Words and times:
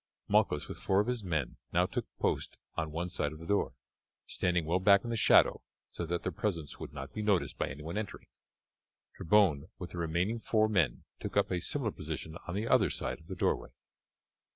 Malchus 0.27 0.67
with 0.67 0.79
four 0.79 0.99
of 0.99 1.05
his 1.05 1.23
men 1.23 1.57
now 1.71 1.85
took 1.85 2.07
post 2.17 2.57
on 2.73 2.89
one 2.89 3.07
side 3.07 3.31
of 3.31 3.37
the 3.37 3.45
door, 3.45 3.75
standing 4.25 4.65
well 4.65 4.79
back 4.79 5.03
in 5.03 5.11
the 5.11 5.15
shadow 5.15 5.61
so 5.91 6.07
that 6.07 6.23
their 6.23 6.31
presence 6.31 6.79
would 6.79 6.91
not 6.91 7.13
be 7.13 7.21
noticed 7.21 7.55
by 7.59 7.69
anyone 7.69 7.99
entering. 7.99 8.25
Trebon 9.15 9.69
with 9.77 9.91
the 9.91 9.99
remaining 9.99 10.39
four 10.39 10.67
men 10.67 11.03
took 11.19 11.37
up 11.37 11.51
a 11.51 11.61
similar 11.61 11.91
position 11.91 12.35
on 12.47 12.55
the 12.55 12.67
other 12.67 12.89
side 12.89 13.19
of 13.19 13.27
the 13.27 13.35
doorway. 13.35 13.69